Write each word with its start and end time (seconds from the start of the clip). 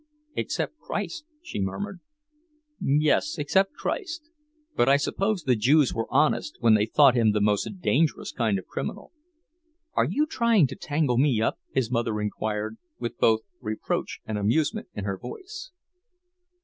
"Except 0.35 0.79
Christ," 0.79 1.25
she 1.43 1.61
murmured. 1.61 1.99
"Yes, 2.81 3.37
except 3.37 3.73
Christ. 3.73 4.31
But 4.75 4.89
I 4.89 4.97
suppose 4.97 5.43
the 5.43 5.55
Jews 5.55 5.93
were 5.93 6.07
honest 6.09 6.57
when 6.59 6.73
they 6.73 6.87
thought 6.87 7.13
him 7.13 7.33
the 7.33 7.39
most 7.39 7.69
dangerous 7.81 8.31
kind 8.31 8.57
of 8.57 8.65
criminal." 8.65 9.11
"Are 9.93 10.05
you 10.09 10.25
trying 10.25 10.65
to 10.65 10.75
tangle 10.75 11.19
me 11.19 11.39
up?" 11.39 11.59
his 11.71 11.91
mother 11.91 12.19
inquired, 12.19 12.77
with 12.97 13.19
both 13.19 13.41
reproach 13.59 14.21
and 14.25 14.39
amusement 14.39 14.87
in 14.95 15.03
her 15.03 15.19
voice. 15.19 15.69